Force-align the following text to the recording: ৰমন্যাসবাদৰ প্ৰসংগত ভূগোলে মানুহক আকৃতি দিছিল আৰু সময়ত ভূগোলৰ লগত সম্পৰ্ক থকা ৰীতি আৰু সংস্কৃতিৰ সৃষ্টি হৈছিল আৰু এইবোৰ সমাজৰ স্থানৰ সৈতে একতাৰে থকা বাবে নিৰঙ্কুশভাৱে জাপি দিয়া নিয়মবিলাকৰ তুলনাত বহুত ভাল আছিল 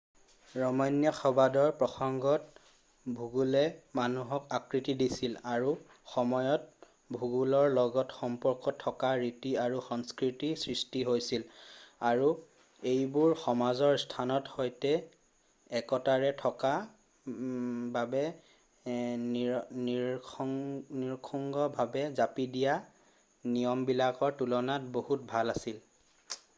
ৰমন্যাসবাদৰ 0.59 1.67
প্ৰসংগত 1.79 3.11
ভূগোলে 3.17 3.59
মানুহক 3.99 4.47
আকৃতি 4.57 4.93
দিছিল 5.01 5.35
আৰু 5.51 5.73
সময়ত 6.13 7.17
ভূগোলৰ 7.17 7.67
লগত 7.73 8.15
সম্পৰ্ক 8.21 8.73
থকা 8.85 9.11
ৰীতি 9.25 9.51
আৰু 9.65 9.83
সংস্কৃতিৰ 9.89 10.57
সৃষ্টি 10.63 11.03
হৈছিল 11.11 11.45
আৰু 12.13 12.31
এইবোৰ 12.93 13.35
সমাজৰ 13.43 13.95
স্থানৰ 14.05 14.49
সৈতে 14.55 14.95
একতাৰে 15.83 16.33
থকা 16.41 16.73
বাবে 17.99 18.23
নিৰঙ্কুশভাৱে 19.85 22.09
জাপি 22.23 22.51
দিয়া 22.57 22.81
নিয়মবিলাকৰ 23.55 24.37
তুলনাত 24.41 24.93
বহুত 24.99 25.31
ভাল 25.35 25.55
আছিল 25.57 25.79